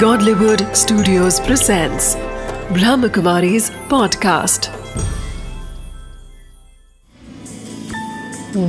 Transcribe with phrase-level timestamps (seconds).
[0.00, 2.16] Godlywood Studios presents
[2.76, 4.68] Brahmakumari's podcast.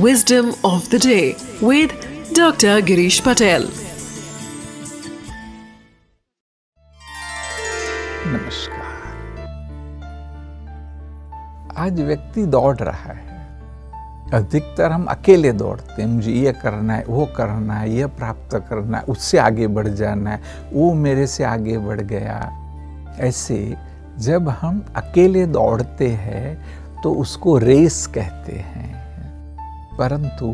[0.04, 1.92] Wisdom of the day with
[2.32, 2.80] Dr.
[2.80, 3.68] Girish Patel.
[8.32, 8.96] नमस्कार
[11.86, 13.27] आज व्यक्ति दौड़ रहा है
[14.34, 18.98] अधिकतर हम अकेले दौड़ते हैं, मुझे ये करना है, वो करना है, ये प्राप्त करना
[18.98, 20.40] है, उससे आगे बढ़ जाना है,
[20.72, 22.38] वो मेरे से आगे बढ़ गया।
[23.18, 23.76] ऐसे
[24.18, 26.58] जब हम अकेले दौड़ते हैं
[27.02, 28.96] तो उसको रेस कहते हैं।
[29.98, 30.52] परंतु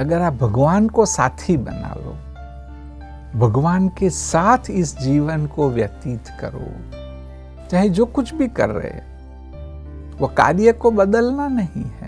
[0.00, 2.12] अगर आप भगवान को साथी बना लो,
[3.38, 6.66] भगवान के साथ इस जीवन को व्यतीत करो,
[7.70, 9.00] चाहे जो कुछ भी कर रहे
[10.18, 12.03] वो कार्य को बदलना नहीं है।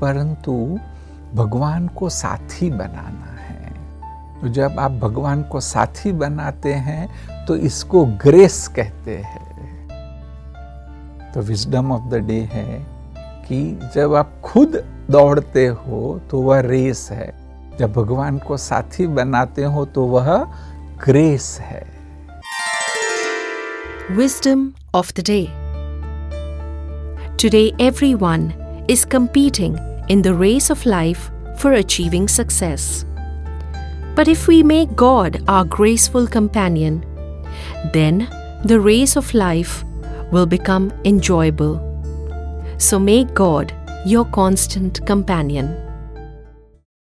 [0.00, 0.78] परंतु
[1.34, 3.72] भगवान को साथी बनाना है।
[4.40, 7.08] तो जब आप भगवान को साथी बनाते हैं
[7.46, 9.44] तो इसको ग्रेस कहते हैं।
[11.34, 12.86] तो विजडम ऑफ़ द डे है
[13.48, 17.34] कि जब आप खुद दौड़ते हो तो वह रेस है।
[17.78, 20.44] जब भगवान को साथी बनाते हो तो वह
[21.04, 21.84] ग्रेस है।
[24.16, 24.60] Wisdom
[24.94, 25.46] of the Day.
[27.36, 33.04] Today, everyone is competing in the race of life for achieving success.
[34.14, 37.04] But if we make God our graceful companion,
[37.92, 38.28] then
[38.64, 39.84] the race of life
[40.32, 41.82] will become enjoyable.
[42.78, 43.72] So make God
[44.04, 45.85] your constant companion.